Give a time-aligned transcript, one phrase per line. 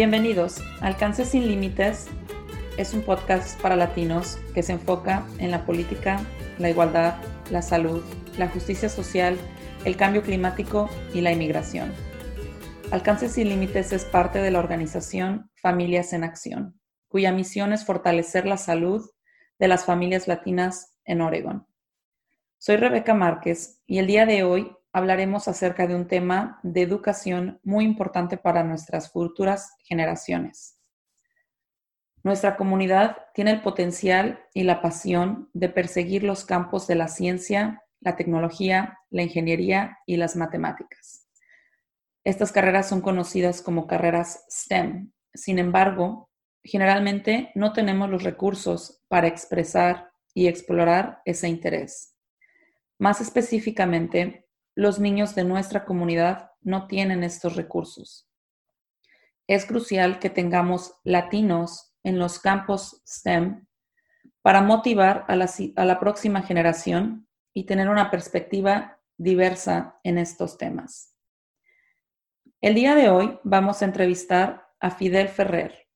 [0.00, 0.62] Bienvenidos.
[0.80, 2.06] Alcance sin Límites
[2.78, 6.24] es un podcast para latinos que se enfoca en la política,
[6.58, 7.16] la igualdad,
[7.50, 8.02] la salud,
[8.38, 9.36] la justicia social,
[9.84, 11.92] el cambio climático y la inmigración.
[12.90, 18.46] Alcance sin Límites es parte de la organización Familias en Acción, cuya misión es fortalecer
[18.46, 19.04] la salud
[19.58, 21.66] de las familias latinas en Oregon.
[22.56, 27.60] Soy Rebeca Márquez y el día de hoy hablaremos acerca de un tema de educación
[27.62, 30.80] muy importante para nuestras futuras generaciones.
[32.22, 37.82] Nuestra comunidad tiene el potencial y la pasión de perseguir los campos de la ciencia,
[38.00, 41.26] la tecnología, la ingeniería y las matemáticas.
[42.24, 45.12] Estas carreras son conocidas como carreras STEM.
[45.32, 46.28] Sin embargo,
[46.62, 52.14] generalmente no tenemos los recursos para expresar y explorar ese interés.
[52.98, 54.46] Más específicamente,
[54.80, 58.26] los niños de nuestra comunidad no tienen estos recursos.
[59.46, 63.66] Es crucial que tengamos latinos en los campos STEM
[64.40, 71.14] para motivar a la, próxima generación y tener una perspectiva diversa en estos temas.
[72.62, 75.88] El día de hoy vamos a entrevistar a Fidel Ferrer.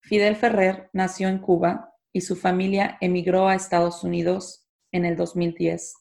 [0.00, 5.94] Fidel Ferrer nació en Cuba y su familia emigró a Estados Unidos en el 2010.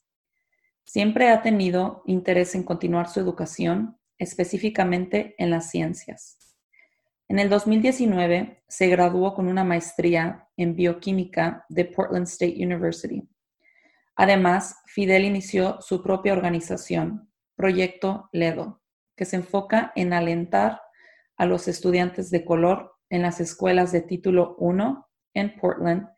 [0.91, 6.39] Siempre ha tenido interés en continuar su educación, específicamente en las ciencias.
[7.27, 13.29] En el 2019 se graduó con una maestría en bioquímica de Portland State University.
[14.15, 18.81] Además, Fidel inició su propia organización, Proyecto LEDO,
[19.15, 20.81] que se enfoca en alentar
[21.37, 26.09] a los estudiantes de color en las escuelas de título 1 en Portland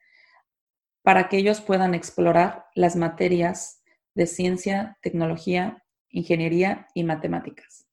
[1.04, 3.81] para que ellos puedan explorar las materias
[4.14, 7.88] de ciencia, tecnología, ingeniería y matemáticas.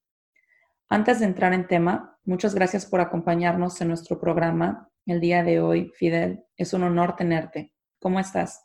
[0.88, 5.60] Antes de entrar en tema, muchas gracias por acompañarnos en nuestro programa el día de
[5.60, 6.44] hoy, Fidel.
[6.56, 7.72] Es un honor tenerte.
[7.98, 8.64] ¿Cómo estás?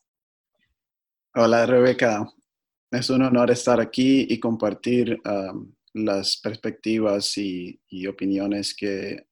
[1.36, 2.26] Hola, Rebeca.
[2.92, 9.28] Es un honor estar aquí y compartir um, las perspectivas y, opiniones que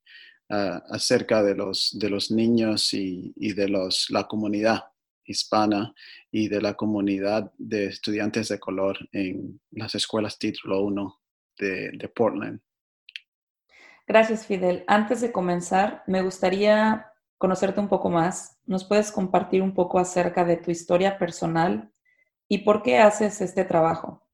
[0.50, 4.91] uh, acerca de los, de los niños y, y de los, la comunidad
[5.26, 5.94] hispana
[6.32, 11.20] y de la comunidad de estudiantes de color en las escuelas título 1
[11.58, 12.60] de, Portland.
[14.08, 14.84] Gracias, Fidel.
[14.88, 17.06] Antes de comenzar, me gustaría
[17.38, 18.58] conocerte un poco más.
[18.66, 21.92] ¿Nos puedes compartir un poco acerca de tu historia personal
[22.48, 24.28] y por qué haces este trabajo?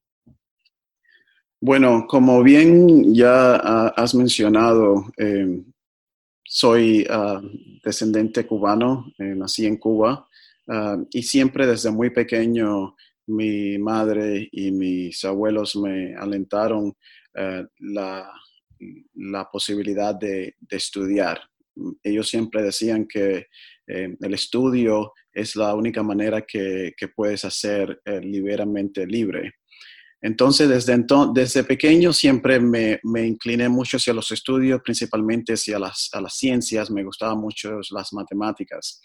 [1.60, 3.56] Bueno, como bien ya
[3.88, 5.64] has mencionado, em,
[6.44, 7.40] soy ah,
[7.84, 10.27] descendente cubano, eh, nací en Cuba
[11.10, 12.94] Y siempre desde muy pequeño
[13.28, 16.94] mi madre y mis abuelos me alentaron
[17.34, 18.30] eh, la,
[19.14, 21.40] la, posibilidad de, estudiar.
[22.02, 23.46] Ellos siempre decían que
[23.86, 29.54] eh, el estudio es la única manera que, que puedes hacer eh, liberamente libre.
[30.20, 36.08] Entonces, desde, desde pequeño siempre me, me, incliné mucho hacia los estudios, principalmente hacia las,
[36.12, 39.00] a las ciencias, me gustaban mucho las matemáticas.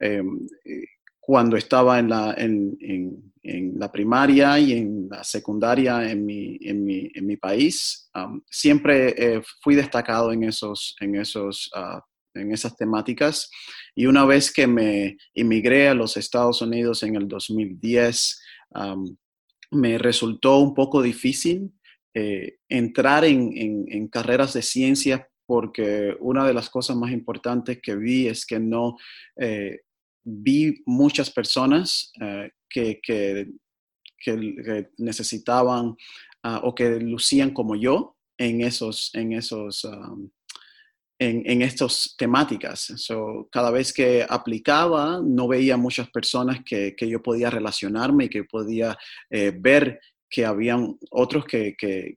[0.00, 0.84] Em, eh,
[1.20, 2.76] cuando estaba en la, en,
[3.42, 8.10] en, la, primaria y en la secundaria en mi, mi, mi país,
[8.50, 12.00] siempre eh, fui destacado en, esos, en, esos, uh,
[12.34, 13.50] en esas temáticas.
[13.94, 18.40] Y una vez que me emigré a los Estados Unidos en el 2010,
[19.70, 21.72] me resultó un poco difícil
[22.12, 27.94] eh, entrar en, en, carreras de ciencia porque una de las cosas más importantes que
[27.94, 28.96] vi es que no,
[29.36, 29.80] eh,
[30.24, 33.48] vi muchas personas eh, que, que,
[34.98, 35.96] necesitaban
[36.42, 39.86] ah, o que lucían como yo en esos, en esos,
[41.20, 42.92] en, en estas temáticas.
[43.50, 48.44] cada vez que aplicaba, no veía muchas personas que, que yo podía relacionarme y que
[48.44, 48.96] podía
[49.28, 52.16] eh, ver que habían otros que, que,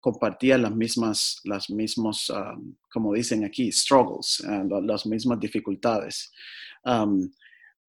[0.00, 6.30] compartían las mismas, las mismos, um, como dicen aquí, struggles, uh, las mismas dificultades.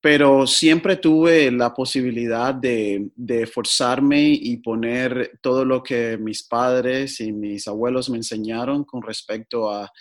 [0.06, 7.20] Pero siempre tuve la posibilidad de, de, forzarme y poner todo lo que mis padres
[7.22, 9.92] y mis abuelos me enseñaron con respecto a,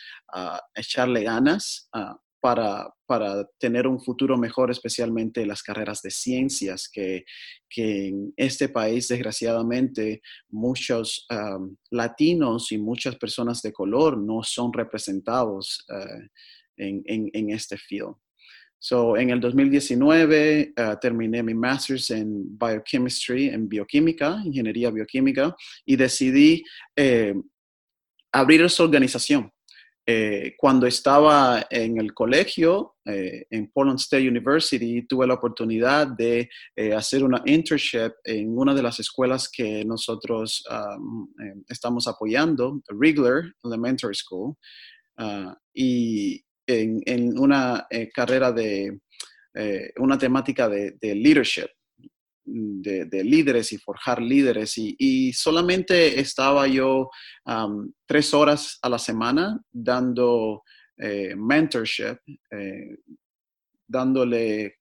[0.74, 1.88] echarle ganas
[2.38, 7.24] para, para, tener un futuro mejor, especialmente en las carreras de ciencias, que,
[7.66, 10.20] que en este país, desgraciadamente,
[10.50, 11.26] muchos
[11.90, 16.28] latinos y muchas personas de color no son representados eh,
[16.76, 18.16] en, en, en este field.
[18.86, 25.96] So, en el 2019 uh, terminé mi master's en biochemistry, en bioquímica, ingeniería bioquímica, y
[25.96, 26.62] decidí
[26.94, 27.32] eh,
[28.30, 29.50] abrir esa organización.
[30.06, 36.50] Eh, cuando estaba en el colegio, eh, en Portland State University, tuve la oportunidad de
[36.94, 41.26] hacer una internship en una de las escuelas que nosotros um,
[41.70, 44.54] estamos apoyando, Rigler Elementary School,
[45.16, 49.00] uh, y en, una carrera de
[49.96, 51.68] una temática de leadership
[52.44, 54.74] de, líderes y forjar líderes.
[54.76, 57.10] Y, solamente estaba yo
[58.06, 60.62] tres horas a la semana dando
[60.98, 62.18] eh, mentorship,
[62.50, 62.96] eh,
[63.86, 64.76] dándole,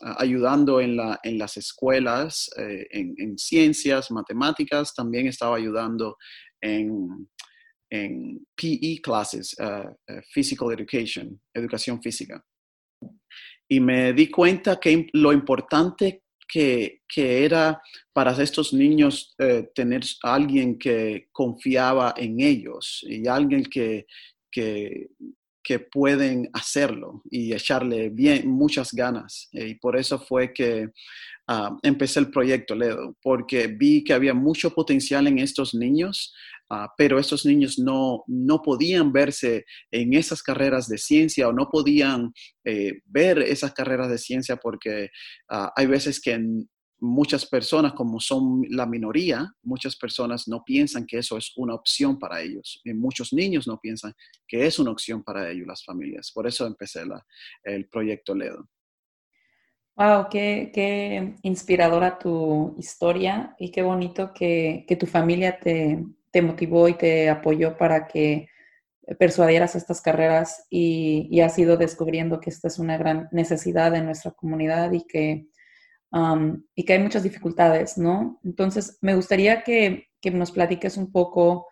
[0.00, 6.16] ayudando en, la, en, las escuelas, eh, en, ciencias, matemáticas, también estaba ayudando
[6.60, 7.28] en,
[7.90, 9.56] en PE classes,
[10.32, 12.44] Physical Education, educación física.
[13.68, 17.80] Y me di cuenta que lo importante que, era
[18.12, 24.06] para estos niños eh, tener alguien que confiaba en ellos y alguien que,
[24.50, 25.08] que,
[25.92, 29.50] pueden hacerlo y echarle bien, muchas ganas.
[29.52, 30.88] Y por eso fue que
[31.46, 36.32] ah, empecé el proyecto Ledo, porque vi que había mucho potencial en estos niños,
[36.70, 41.70] Ah, pero estos niños no, no podían verse en esas carreras de ciencia o no
[41.70, 42.32] podían
[42.64, 45.08] eh, ver esas carreras de ciencia porque
[45.48, 46.38] ah, hay veces que
[47.00, 52.18] muchas personas, como son la minoría, muchas personas no piensan que eso es una opción
[52.18, 52.80] para ellos.
[52.84, 54.12] Y muchos niños no piensan
[54.46, 56.32] que es una opción para ellos, las familias.
[56.32, 57.24] Por eso empecé la,
[57.62, 58.68] el proyecto LEDO.
[59.96, 66.04] Wow, qué, qué, inspiradora tu historia y qué bonito que, que tu familia te,
[66.38, 68.46] te motivó y te apoyó para que
[69.18, 74.30] persuadieras estas carreras y, has ido descubriendo que esta es una gran necesidad en nuestra
[74.30, 75.48] comunidad y que,
[76.76, 78.38] y que hay muchas dificultades, ¿no?
[78.44, 81.66] Entonces, me gustaría que, nos platiques un poco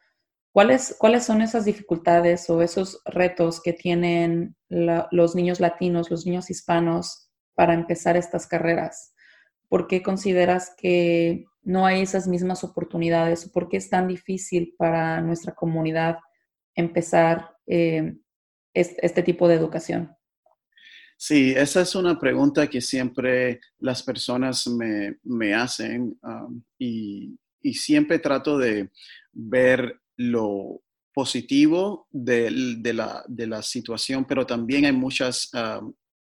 [0.53, 6.51] cuáles, cuáles son esas dificultades o esos retos que tienen los niños latinos, los niños
[6.51, 9.15] hispanos para empezar estas carreras.
[9.69, 13.49] ¿Por qué consideras que no hay esas mismas oportunidades?
[13.49, 16.19] ¿Por qué es tan difícil para nuestra comunidad
[16.75, 18.15] empezar eh,
[18.73, 20.15] este, tipo de educación?
[21.19, 27.37] Sí, esa es una pregunta que siempre las personas me, hacen um, y,
[27.73, 28.91] siempre trato de
[29.33, 30.83] ver lo
[31.13, 32.51] positivo de,
[32.93, 35.51] la, situación, pero también hay muchas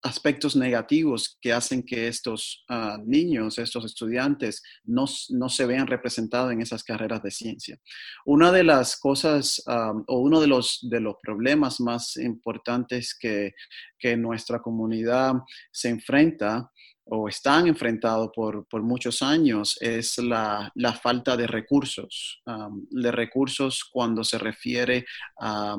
[0.03, 6.61] aspectos negativos que hacen que estos ah, niños, estos estudiantes, no, se vean representados en
[6.61, 7.77] esas carreras de ciencia.
[8.25, 13.53] Una de las cosas ah, o uno de los, de los problemas más importantes que,
[13.97, 15.33] que nuestra comunidad
[15.71, 16.71] se enfrenta
[17.09, 20.71] o están enfrentados por, muchos años es la,
[21.01, 22.41] falta de recursos,
[22.89, 25.05] de recursos cuando se refiere
[25.39, 25.77] a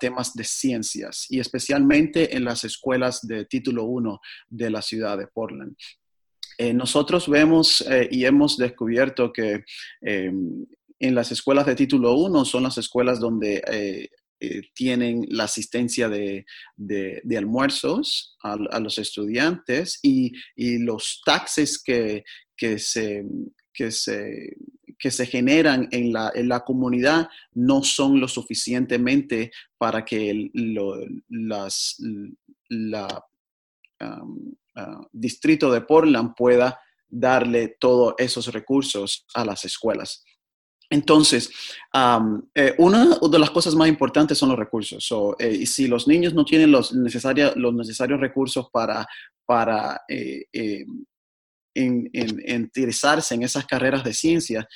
[0.00, 5.26] temas de ciencias y especialmente en las escuelas de título 1 de la ciudad de
[5.26, 5.74] Portland.
[6.58, 9.64] Eh, nosotros vemos eh, y hemos descubierto que
[10.00, 10.66] em,
[10.98, 14.08] en las escuelas de título 1 son las escuelas donde eh,
[14.44, 16.44] eh, tienen la asistencia de,
[17.38, 20.32] almuerzos a, los estudiantes y,
[20.78, 22.24] los taxes que,
[22.76, 23.24] se,
[23.72, 24.56] se,
[24.98, 30.50] que se generan en la, comunidad no son lo suficientemente para que el
[31.28, 32.02] las,
[32.68, 33.24] la,
[34.00, 40.24] ah, distrito de Portland pueda darle todos esos recursos a las escuelas.
[40.92, 41.50] Entonces,
[42.54, 45.10] eh, una de las cosas más importantes son los recursos.
[45.38, 49.06] Eh, y si los niños no tienen los, los necesarios recursos para,
[49.46, 50.84] para eh,
[51.74, 54.68] interesarse en esas carreras de ciencia,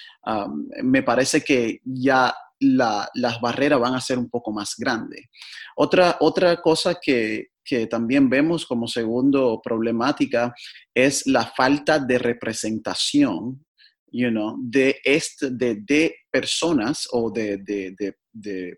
[0.82, 5.26] me parece que ya las barreras van a ser un poco más grandes.
[5.76, 10.54] Otra, otra cosa que, que también vemos como segundo problemática
[10.94, 13.65] es la falta de representación
[14.16, 17.62] you know, de, este, de, personas o de,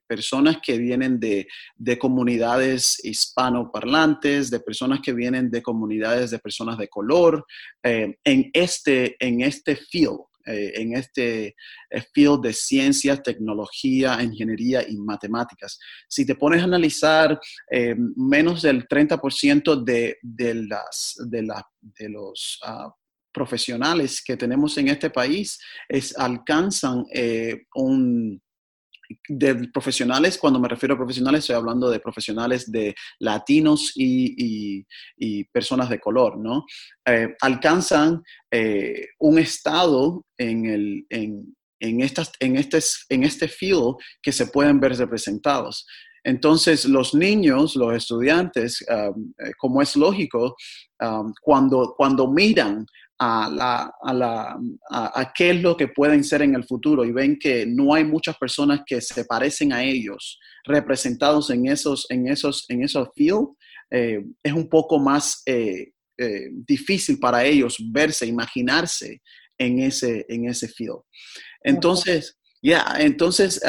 [0.07, 1.47] personas que vienen de,
[1.99, 7.45] comunidades hispanoparlantes, de personas que vienen de comunidades de personas de color,
[7.85, 11.55] eh, en, este, en este field, eh, en este
[11.91, 15.79] eh, field de ciencias, tecnología, ingeniería y matemáticas.
[16.09, 17.39] Si te pones a analizar,
[18.17, 20.17] menos del 30% de,
[20.69, 22.91] las, de, la, de los uh,
[23.39, 28.43] profesionales que tenemos en este país es, alcanzan eh, un,
[29.29, 34.85] de profesionales, cuando me refiero a profesionales, estoy hablando de profesionales de latinos y,
[35.53, 36.65] personas de color, ¿no?
[37.07, 43.95] Eh, alcanzan eh, un estado en, el, en, en, estas, en, este, en este field
[44.21, 45.87] que se pueden ver representados.
[46.25, 50.57] Entonces, los niños, los estudiantes, um, como es lógico,
[51.01, 52.85] um, cuando, cuando miran
[53.19, 54.59] a, la, a, la,
[54.91, 58.05] a, qué es lo que pueden ser en el futuro y ven que no hay
[58.05, 63.49] muchas personas que se parecen a ellos representados en esos, en esos, en esos fields,
[63.91, 65.93] eh, es un poco más eh,
[66.67, 69.23] difícil para ellos verse, imaginarse
[69.59, 71.01] en ese, en ese field.
[71.63, 73.61] Entonces, ya, entonces,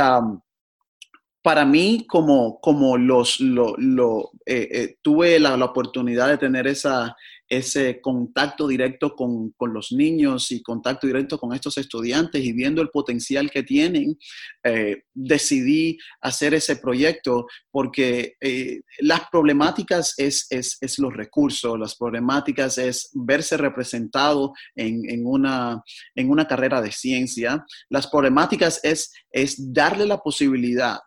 [1.41, 6.67] para mí, como, como los, lo, lo eh, eh, tuve la, la, oportunidad de tener
[6.67, 7.15] esa,
[7.49, 12.81] ese contacto directo con, con, los niños y contacto directo con estos estudiantes y viendo
[12.81, 14.17] el potencial que tienen,
[14.63, 21.95] eh, decidí hacer ese proyecto porque eh, las problemáticas es, es, es, los recursos, las
[21.95, 25.81] problemáticas es verse representado en, en, una,
[26.15, 30.99] en una carrera de ciencia, las problemáticas es, es darle la posibilidad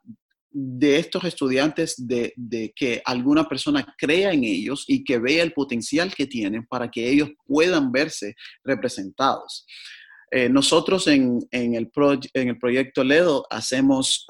[0.53, 2.35] de estos estudiantes de,
[2.77, 7.09] que alguna persona crea en ellos y que vea el potencial que tienen para que
[7.09, 9.67] ellos puedan verse representados.
[10.31, 11.91] Eh, nosotros en, el
[12.35, 14.25] en, el proyecto LEDO hacemos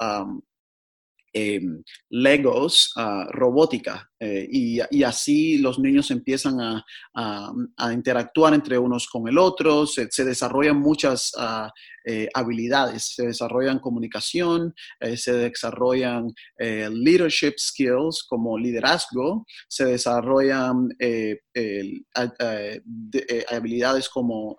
[1.35, 6.85] Em, Legos uh, robótica eh, y, así los niños empiezan a,
[7.91, 11.71] interactuar entre unos con el otro, se, desarrollan muchas ah,
[12.05, 20.89] eh, habilidades, se desarrollan comunicación, eh, se desarrollan leadership skills como liderazgo, se desarrollan
[23.49, 24.55] habilidades como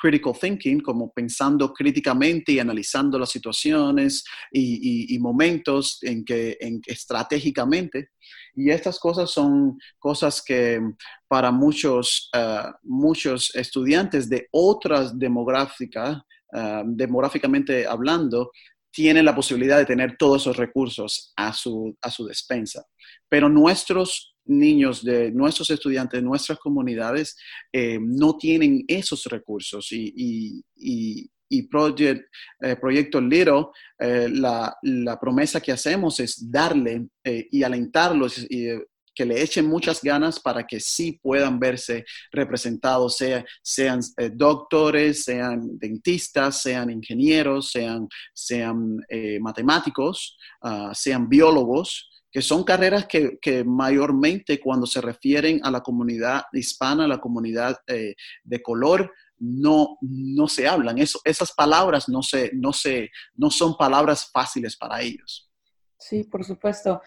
[0.00, 8.10] critical thinking, como pensando críticamente y analizando las situaciones y, momentos en que, en estratégicamente.
[8.54, 10.80] Y estas cosas son cosas que
[11.26, 16.18] para muchos, uh, muchos estudiantes de otras demográficas,
[16.52, 18.50] uh, demográficamente hablando,
[18.90, 22.84] tienen la posibilidad de tener todos esos recursos a su, a su despensa.
[23.28, 27.36] Pero nuestros niños de nuestros estudiantes, de nuestras comunidades,
[27.72, 29.92] eh, no tienen esos recursos.
[29.92, 32.26] Y, y, y, y Project,
[32.60, 33.66] eh, Proyecto Little,
[33.98, 38.68] eh, la, la, promesa que hacemos es darle y alentarlos y
[39.14, 44.00] que le echen muchas ganas para que sí puedan verse representados, sea, sean
[44.34, 48.98] doctores, sean dentistas, sean ingenieros, sean, sean
[49.40, 56.42] matemáticos, uh, sean biólogos, que son carreras que, mayormente cuando se refieren a la comunidad
[56.52, 60.98] hispana, a la comunidad eh, de color, no, no se hablan.
[60.98, 65.50] Esas palabras no, se, no, se, no son palabras fáciles para ellos.
[65.98, 67.00] Sí, por supuesto.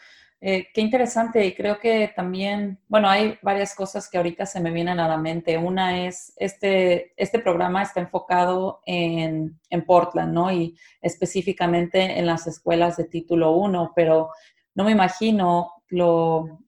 [0.44, 4.72] Eh, qué interesante y creo que también, bueno, hay varias cosas que ahorita se me
[4.72, 5.56] vienen a la mente.
[5.56, 10.52] Una es, este, este programa está enfocado en, en Portland, ¿no?
[10.52, 14.32] Y específicamente en las escuelas de título 1, pero
[14.76, 16.60] no me imagino lo,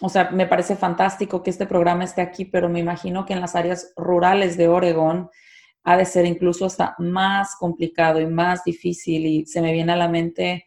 [0.00, 3.40] o sea, me parece fantástico que este programa esté aquí, pero me imagino que en
[3.40, 5.30] las áreas rurales de Oregón
[5.84, 9.96] ha de ser incluso hasta más complicado y más difícil y se me viene a
[9.96, 10.66] la mente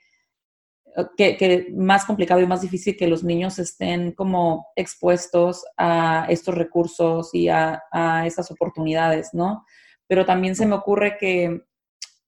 [0.95, 6.55] eh, que, más complicado y más difícil que los niños estén como expuestos a estos
[6.55, 9.65] recursos y a, a esas oportunidades, ¿no?
[10.07, 11.61] Pero también se me ocurre que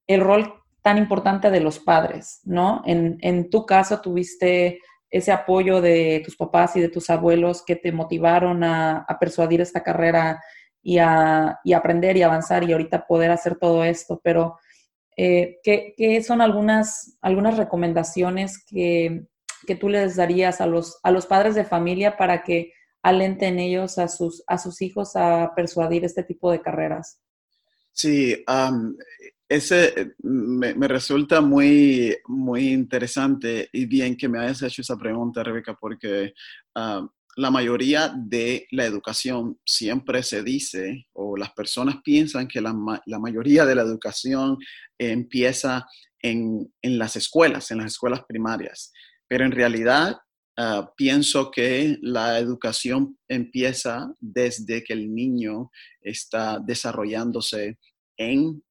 [0.08, 0.54] el rol
[0.86, 2.80] tan importante de los padres, ¿no?
[2.86, 4.78] En, tu caso tuviste
[5.10, 9.82] ese apoyo de tus papás y de tus abuelos que te motivaron a, persuadir esta
[9.82, 10.40] carrera
[10.80, 14.58] y a aprender y avanzar y ahorita poder hacer todo esto, pero
[15.16, 19.26] eh, ¿qué, son algunas, recomendaciones que,
[19.80, 24.06] tú les darías a los, a los padres de familia para que alenten ellos a
[24.06, 27.20] sus, a sus hijos a persuadir este tipo de carreras?
[27.90, 28.44] Sí,
[29.48, 35.42] ese eh, me, resulta muy, muy interesante y bien que me hayas hecho esa pregunta,
[35.42, 36.32] Rebeca, porque
[36.74, 42.72] ah, la mayoría de la educación siempre se dice, o las personas piensan que la,
[42.72, 44.56] mayoría de la educación
[44.98, 45.86] empieza
[46.22, 48.90] en, las escuelas, en las escuelas primarias.
[49.28, 50.16] Pero en realidad
[50.56, 57.78] ah, pienso que la educación empieza desde que el niño está desarrollándose
[58.16, 58.62] en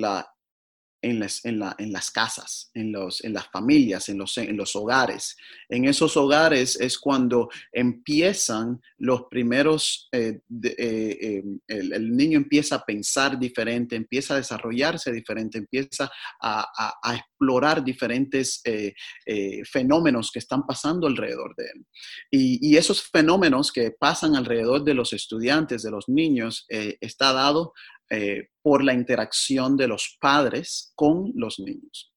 [0.00, 0.26] la,
[1.04, 4.56] en, las, en, la, en las casas, en, los, en las familias, en los, en
[4.56, 5.36] los hogares.
[5.68, 12.84] En esos hogares es cuando empiezan los primeros, eh, eh, em, el, niño empieza a
[12.84, 16.10] pensar diferente, empieza a desarrollarse diferente, empieza
[16.40, 18.94] a, a, explorar diferentes eh,
[19.70, 21.86] fenómenos que están pasando alrededor de él.
[22.30, 27.74] Y, y, esos fenómenos que pasan alrededor de los estudiantes, de los niños, está dado
[28.10, 32.12] eh, por la interacción de los padres con los niños.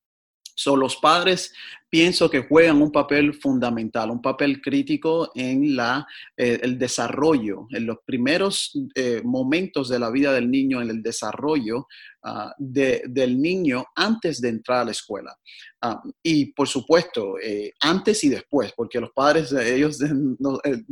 [0.55, 1.53] So, los padres
[1.89, 7.85] pienso que juegan un papel fundamental, un papel crítico en la, eh, el desarrollo, en
[7.85, 11.87] los primeros eh, momentos de la vida del niño, en el desarrollo
[12.29, 15.33] Ah, del niño antes de entrar a la escuela.
[15.81, 19.99] Ah, y por supuesto, eh, antes y después, porque los padres, ellos,
[20.39, 20.83] no, eh,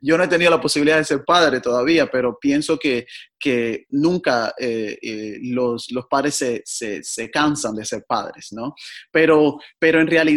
[0.00, 3.04] yo no he tenido la posibilidad de ser padre todavía, pero pienso que,
[3.38, 8.74] que nunca eh, los, los, padres se, se, se, cansan de ser padres, ¿no?
[9.10, 10.29] Pero, pero en realidad,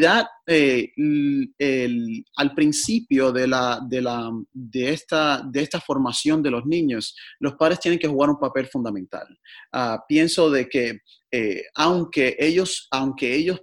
[0.45, 3.45] el, al principio de,
[4.91, 9.27] esta, formación de los niños, los padres tienen que jugar un papel fundamental.
[9.73, 10.99] Uh, pienso de que
[11.35, 12.89] eh, aunque, ellos,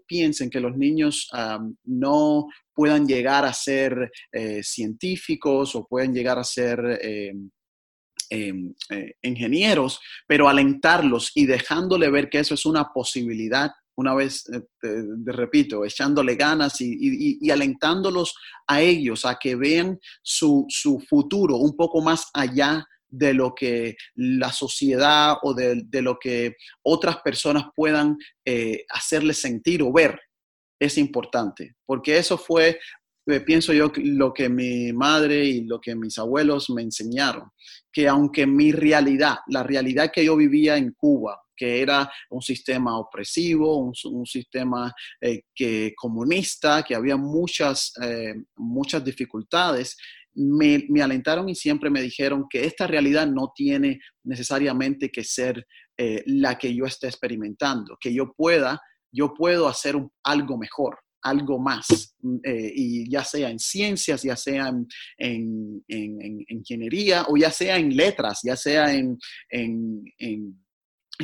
[0.05, 1.31] piensen que los niños
[1.85, 7.33] no puedan llegar a ser eh, científicos o pueden llegar a ser eh,
[8.29, 8.75] em,
[9.23, 13.71] ingenieros, pero alentarlos y dejándole ver que eso es una posibilidad
[14.01, 14.45] una vez,
[14.81, 18.35] te, repito, echándole ganas y, alentándolos
[18.67, 23.97] a ellos a que vean su, su, futuro un poco más allá de lo que
[24.15, 30.19] la sociedad o de, lo que otras personas puedan eh, hacerles sentir o ver
[30.81, 32.79] es importante, porque eso fue,
[33.27, 37.51] eh, pienso yo, lo que mi madre y lo que mis abuelos me enseñaron,
[37.93, 42.99] que aunque mi realidad, la realidad que yo vivía en Cuba, que era un sistema
[42.99, 44.91] opresivo, un, sistema
[45.21, 47.93] eh, que, comunista, que había muchas,
[48.57, 49.99] muchas dificultades,
[50.35, 55.67] me, alentaron y siempre me dijeron que esta realidad no tiene necesariamente que ser
[55.99, 58.81] eh, la que yo esté experimentando, que yo pueda,
[59.13, 64.37] yo puedo hacer algo mejor, algo más, mm, eh, y ya sea en ciencias, ya
[64.37, 64.73] sea
[65.19, 65.85] en,
[66.49, 69.19] ingeniería o ya sea en letras, ya sea en,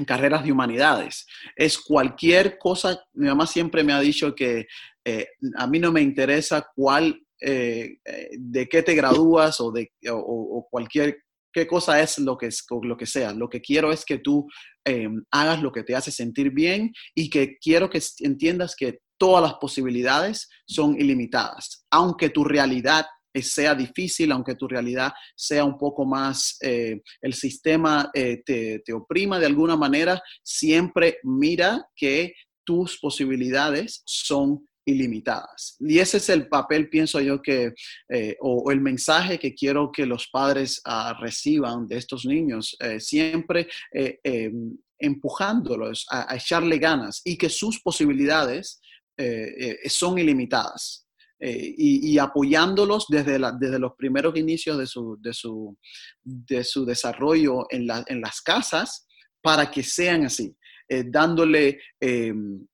[0.05, 1.27] carreras de humanidades.
[1.55, 4.67] Es cualquier cosa, mi mamá siempre me ha dicho que
[5.05, 9.93] eh, a mí no me interesa cuál eh, eh, de qué te gradúas o de
[10.11, 11.19] o, cualquier
[11.53, 12.51] qué cosa es lo que,
[12.83, 13.33] lo que sea.
[13.33, 14.47] Lo que quiero es que tú
[14.85, 19.43] em, hagas lo que te hace sentir bien y que quiero que entiendas que todas
[19.43, 23.07] las posibilidades son ilimitadas, aunque tu realidad
[23.43, 29.39] sea difícil, aunque tu realidad sea un poco más, eh, el sistema te, te oprima
[29.39, 35.77] de alguna manera, siempre mira que tus posibilidades son ilimitadas.
[35.81, 37.75] Y ese es el papel, pienso yo, que,
[38.09, 43.01] eh, o, el mensaje que quiero que los padres ah, reciban de estos niños, eh,
[43.01, 48.81] siempre eh, em, empujándolos a, echarle ganas y que sus posibilidades
[49.89, 51.06] son ilimitadas.
[51.39, 55.77] Y, apoyándolos desde, desde los primeros inicios de su, de su,
[56.23, 59.07] de su desarrollo en, en las casas
[59.43, 60.57] para que sean así,
[60.89, 62.67] dándole em,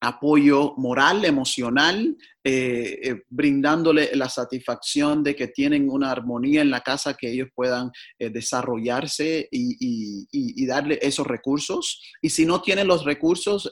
[0.00, 6.80] apoyo moral, emocional, eh, eh, brindándole la satisfacción de que tienen una armonía en la
[6.80, 12.02] casa que ellos puedan eh, desarrollarse y, darle esos recursos.
[12.20, 13.70] Y si no tienen los recursos,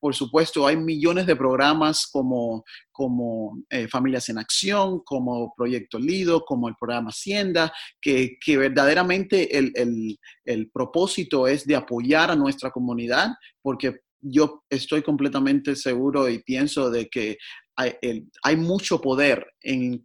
[0.00, 6.68] por supuesto, hay millones de programas como, como Familias en Acción, como Proyecto Lido, como
[6.68, 13.30] el programa Hacienda, que, verdaderamente el, el propósito es de apoyar a nuestra comunidad,
[13.62, 17.36] porque yo estoy completamente seguro y pienso de que
[17.76, 20.04] hay, mucho poder en,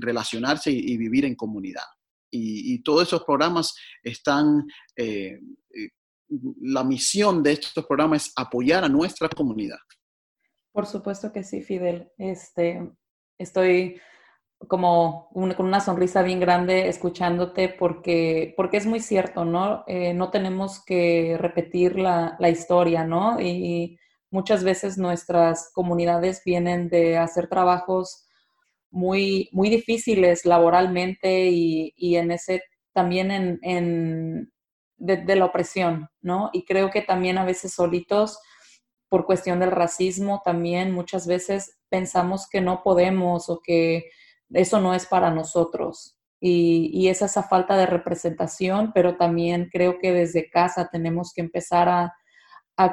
[0.00, 1.84] relacionarse y, vivir en comunidad.
[2.30, 4.66] Y, todos esos programas están,
[4.96, 5.38] eh, eh,
[6.60, 9.78] la misión de estos programas es apoyar a nuestra comunidad.
[10.72, 12.10] Por supuesto que sí, Fidel.
[12.16, 12.90] Este,
[13.38, 14.00] estoy
[14.68, 19.84] como con una sonrisa bien grande escuchándote porque, porque es muy cierto, ¿no?
[19.86, 23.40] Eh, no tenemos que repetir la, la, historia, ¿no?
[23.40, 23.98] Y
[24.30, 28.26] muchas veces nuestras comunidades vienen de hacer trabajos
[28.90, 34.51] muy, muy difíciles laboralmente y, y en ese también en, en
[35.02, 36.50] de, la opresión, ¿no?
[36.52, 38.38] Y creo que también a veces solitos,
[39.08, 44.10] por cuestión del racismo, también muchas veces pensamos que no podemos o que
[44.50, 46.16] eso no es para nosotros.
[46.40, 51.88] Y, es esa falta de representación, pero también creo que desde casa tenemos que empezar
[51.88, 52.14] a,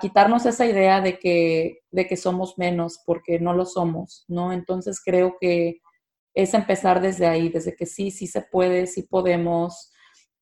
[0.02, 4.54] quitarnos esa idea de que, de que somos menos, porque no lo somos, ¿no?
[4.54, 5.80] Entonces creo que
[6.36, 9.92] es empezar desde ahí, desde que sí, sí se puede, sí podemos.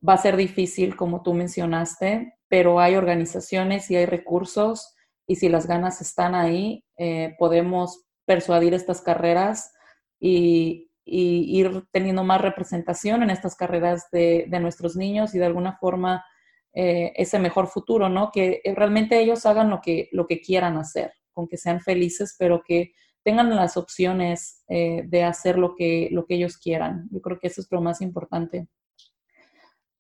[0.07, 4.95] Va a ser difícil, como tú mencionaste, pero hay organizaciones y hay recursos
[5.27, 9.73] y si las ganas están ahí, eh, podemos persuadir estas carreras
[10.19, 16.25] y, ir teniendo más representación en estas carreras de, nuestros niños y de alguna forma
[16.73, 18.29] eh, ese mejor futuro, ¿no?
[18.29, 22.63] Que realmente ellos hagan lo que, lo que quieran hacer con que sean felices, pero
[22.65, 27.07] que tengan las opciones eh, de hacer lo que, lo que ellos quieran.
[27.11, 28.67] Yo creo que eso es lo más importante.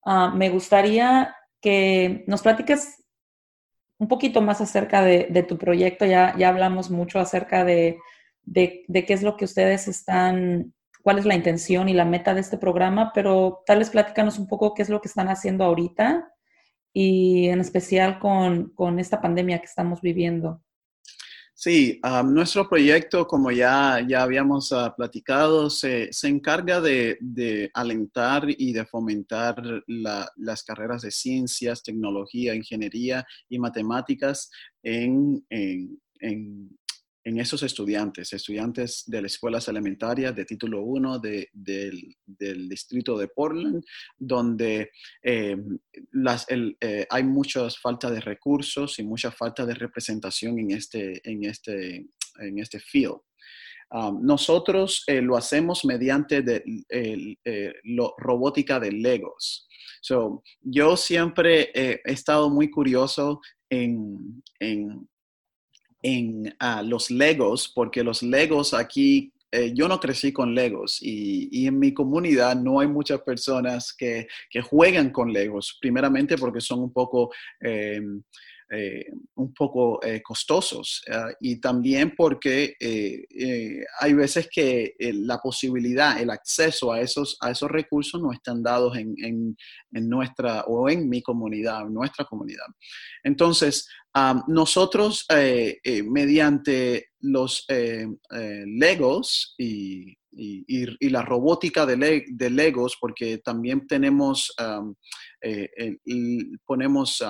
[0.09, 3.03] Ah, me gustaría que nos platiques
[3.99, 6.05] un poquito más acerca de, tu proyecto.
[6.05, 7.99] Ya, ya hablamos mucho acerca de,
[8.45, 12.39] de, qué es lo que ustedes están, cuál es la intención y la meta de
[12.39, 16.31] este programa, pero tal vez platícanos un poco qué es lo que están haciendo ahorita
[16.93, 20.61] y en especial con, con esta pandemia que estamos viviendo.
[21.59, 28.45] Sí, nuestro proyecto, como ya, ya habíamos uh, platicado, se, se, encarga de, de, alentar
[28.47, 34.51] y de fomentar la, las carreras de ciencias, tecnología, ingeniería y matemáticas
[34.83, 36.77] en, en
[37.27, 42.15] en esos estudiantes, estudiantes de las escuelas elementarias de título 1 del,
[42.69, 43.83] distrito de Portland,
[44.17, 45.57] donde eh,
[46.79, 52.07] eh, hay muchas falta de recursos y mucha falta de representación en este, en este,
[52.39, 53.19] en este field.
[53.91, 56.63] Um, nosotros eh, lo hacemos mediante de,
[58.17, 59.67] robótica de Legos.
[60.61, 65.09] Yo siempre he estado muy curioso en, en
[66.01, 71.65] en ah, los Legos, porque los Legos aquí, eh, yo no crecí con Legos y,
[71.65, 76.79] en mi comunidad no hay muchas personas que, que juegan con Legos, primeramente porque son
[76.79, 77.31] un poco...
[77.59, 78.21] Em,
[78.69, 82.75] eh, un poco eh, costosos ah, y también porque
[83.99, 88.97] hay veces que la posibilidad, el acceso a esos, a esos recursos no están dados
[88.97, 89.55] en, en,
[90.09, 92.65] nuestra o en mi comunidad, en nuestra comunidad.
[93.23, 93.87] Entonces,
[94.47, 98.07] nosotros, eh, eh, mediante los eh,
[98.65, 100.17] Legos y,
[101.09, 104.53] la robótica de, Legos, porque también tenemos,
[106.65, 107.23] ponemos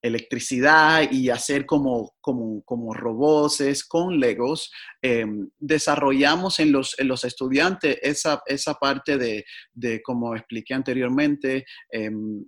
[0.00, 4.70] electricidad y hacer como, como, como robots con Legos,
[5.58, 12.44] desarrollamos en los, en los estudiantes esa, esa parte de, de, como expliqué anteriormente, em,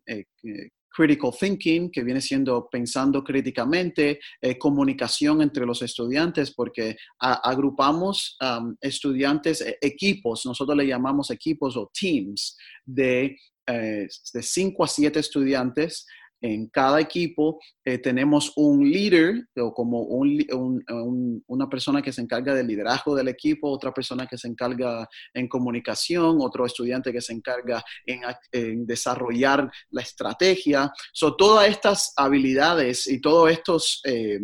[0.90, 8.36] critical thinking, que viene siendo pensando críticamente, eh, comunicación entre los estudiantes, porque agrupamos
[8.80, 16.06] estudiantes, equipos, nosotros le llamamos equipos o teams de, eh, de cinco a siete estudiantes
[16.40, 22.66] en cada equipo eh, tenemos un líder o como una persona que se encarga del
[22.66, 27.82] liderazgo del equipo, otra persona que se encarga en comunicación, otro estudiante que se encarga
[28.06, 30.92] en, desarrollar la estrategia.
[31.12, 34.00] son todas estas habilidades y todos estos...
[34.04, 34.40] Eh,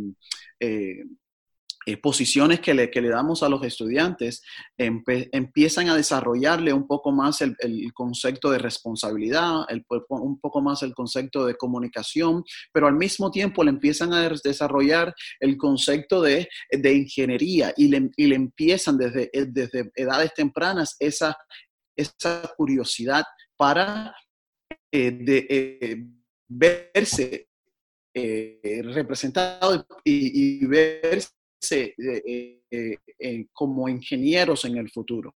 [0.60, 1.04] eh,
[1.88, 4.42] eh, posiciones que le, que le, damos a los estudiantes
[4.76, 10.82] empiezan a desarrollarle un poco más el, el concepto de responsabilidad, el, un poco más
[10.82, 16.48] el concepto de comunicación, pero al mismo tiempo le empiezan a desarrollar el concepto de,
[16.72, 21.36] de ingeniería y le, y le, empiezan desde, eh, desde edades tempranas esa,
[21.94, 23.24] esa curiosidad
[23.56, 24.12] para
[24.90, 26.04] eh, de,
[26.48, 27.46] verse
[28.12, 31.35] representado y, y, verse
[31.70, 35.34] eh, eh, eh, como ingenieros en el futuro.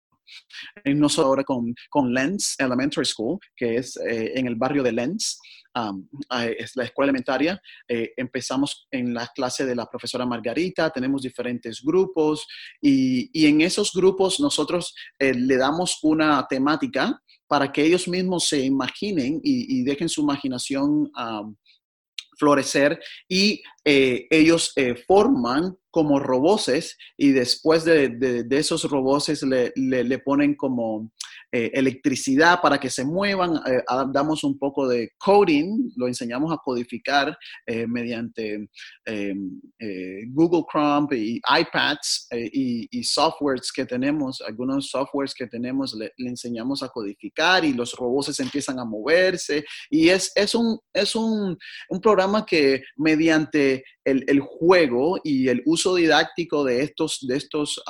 [0.85, 5.40] Nosotros ahora con, con Lens Elementary School, que es en el barrio de Lens,
[5.74, 6.07] um,
[6.59, 7.59] es la escuela elementaria.
[7.88, 12.46] empezamos en la clase de la profesora Margarita, tenemos diferentes grupos
[12.78, 18.61] y, y en esos grupos nosotros le damos una temática para que ellos mismos se
[18.61, 21.57] imaginen y, dejen su imaginación um,
[22.38, 24.74] florecer y ellos
[25.07, 31.11] forman como roboces y después de, esos roboces le, le, ponen como
[31.50, 33.82] eh, electricidad para que se muevan, eh,
[34.12, 38.68] damos un poco de coding, lo enseñamos a codificar eh, mediante
[40.28, 46.90] Google Chrome y iPads y, softwares que tenemos, algunos softwares que tenemos le, enseñamos a
[46.90, 49.64] codificar y los robots empiezan a moverse.
[49.88, 51.56] Y es, es, un, es un,
[51.88, 57.82] un programa que mediante el, el, juego y el uso didáctico de estos, de estos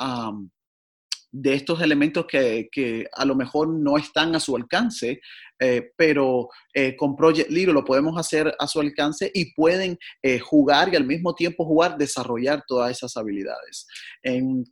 [1.31, 5.21] de estos elementos que, a lo mejor no están a su alcance,
[5.59, 10.39] eh, pero eh, con Project Liro lo podemos hacer a su alcance y pueden eh,
[10.39, 13.87] jugar y al mismo tiempo jugar, desarrollar todas esas habilidades.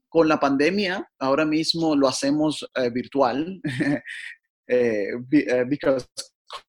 [0.10, 3.62] con la pandemia, ahora mismo lo hacemos virtual.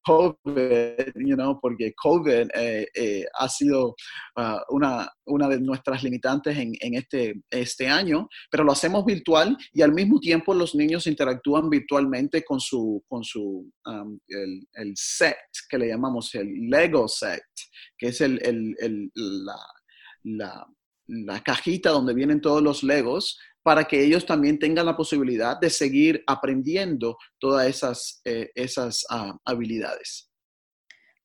[0.03, 3.95] COVID, you know, porque COVID eh, eh, ha sido
[4.37, 9.57] uh, una, una de nuestras limitantes en, en, este, este año, pero lo hacemos virtual
[9.73, 14.93] y al mismo tiempo los niños interactúan virtualmente con su, con su um, el, el,
[14.95, 15.37] set
[15.69, 17.43] que le llamamos el Lego set,
[17.97, 19.11] que es el, el,
[20.23, 20.67] la,
[21.07, 25.69] la, cajita donde vienen todos los legos para que ellos también tengan la posibilidad de
[25.69, 30.31] seguir aprendiendo todas esas, eh, esas ah, habilidades.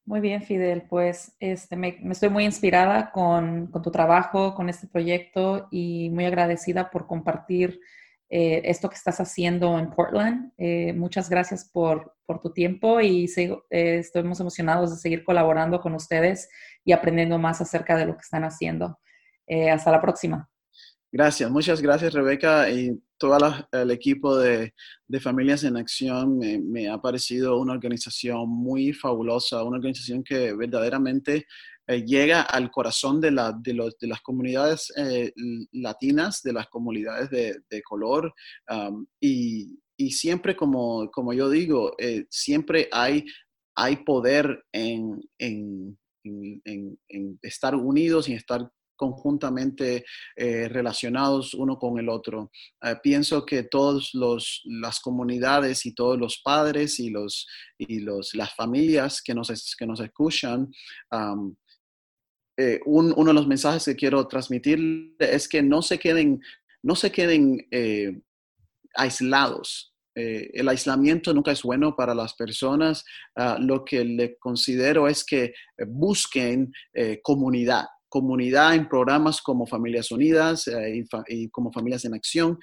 [0.04, 0.83] Muy bien, Fidel.
[0.87, 6.26] Pues este, me, estoy muy inspirada con, con, tu trabajo, con este proyecto y muy
[6.26, 7.80] agradecida por compartir
[8.28, 10.52] eh, esto que estás haciendo en Portland.
[10.59, 15.94] Eh, muchas gracias por, por, tu tiempo y sigo, estamos emocionados de seguir colaborando con
[15.94, 16.50] ustedes
[16.85, 18.98] y aprendiendo más acerca de lo que están haciendo.
[19.48, 20.50] hasta la próxima.
[21.16, 23.38] Gracias, muchas gracias Rebeca y todo
[23.70, 24.74] el equipo de,
[25.07, 26.38] de, Familias en Acción.
[26.38, 31.46] Me, ha parecido una organización muy fabulosa, una organización que verdaderamente
[31.87, 35.33] eh, llega al corazón de, la, de, los, de las comunidades eh,
[35.70, 38.35] latinas, de las comunidades de, color.
[39.20, 43.24] y, y, siempre, como, como yo digo, eh, siempre hay,
[43.77, 50.04] hay poder en, en, en, estar unidos y estar conjuntamente
[50.37, 52.50] relacionados uno con el otro.
[53.02, 54.11] pienso que todas
[54.64, 57.46] las comunidades y todos los padres y, los,
[57.78, 60.70] y los, las familias que nos, que nos escuchan
[62.57, 64.78] eh, uno de los mensajes que quiero transmitir
[65.18, 66.40] es que no se queden,
[66.83, 68.20] no se queden eh,
[68.94, 69.92] aislados.
[70.16, 73.04] Eh, el aislamiento nunca es bueno para las personas.
[73.35, 75.52] Ah, lo que le considero es que
[75.88, 76.72] busquen
[77.22, 80.70] comunidad, comunidad en programas como Familias Unidas
[81.27, 82.61] y, como Familias en Acción,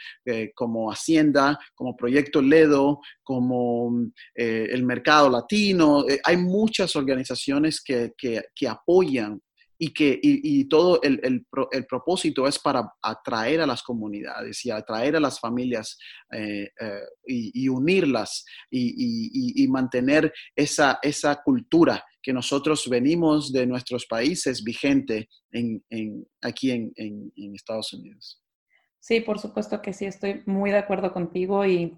[0.55, 3.91] como Hacienda, como Proyecto Ledo, como
[4.33, 6.05] el Mercado Latino.
[6.23, 9.41] hay muchas organizaciones que, que, que apoyan
[9.83, 14.69] y que y, todo el, el, el, propósito es para atraer a las comunidades y
[14.69, 15.97] atraer a las familias
[16.31, 24.63] eh, eh, y, unirlas y, mantener esa, esa cultura que nosotros venimos de nuestros países
[24.63, 28.39] vigente en, en, aquí en, en, Estados Unidos.
[28.99, 31.97] Sí, por supuesto que sí, estoy muy de acuerdo contigo y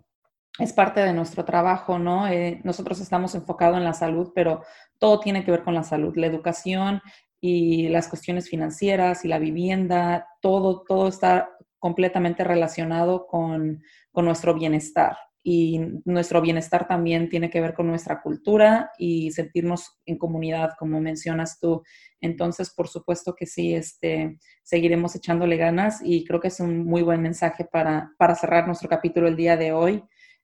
[0.57, 2.29] es parte de nuestro trabajo, ¿no?
[2.29, 4.63] Eh, nosotros estamos enfocados en la salud, pero
[4.99, 7.01] todo tiene que ver con la salud, la educación,
[7.45, 14.53] y las cuestiones financieras y la vivienda, todo, todo está completamente relacionado con, con nuestro
[14.53, 15.17] bienestar.
[15.43, 21.01] Y nuestro bienestar también tiene que ver con nuestra cultura y sentirnos en comunidad, como
[21.01, 21.83] mencionas tú.
[22.21, 27.01] Entonces, por supuesto que sí, este, seguiremos echándole ganas y creo que es un muy
[27.01, 30.01] buen mensaje para, para cerrar nuestro capítulo el día de hoy.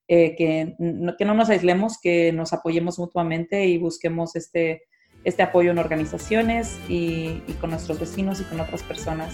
[0.10, 4.82] Eh, que, no, que no nos aislemos, que nos apoyemos mutuamente y busquemos este,
[5.30, 9.34] este apoyo en organizaciones y, con nuestros vecinos y con otras personas.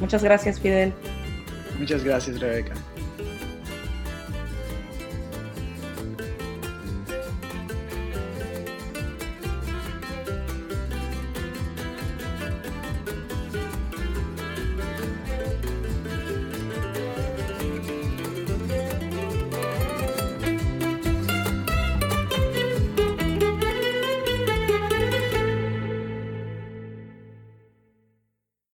[0.00, 0.92] Muchas gracias, Fidel.
[1.78, 2.74] Muchas gracias, Rebeca.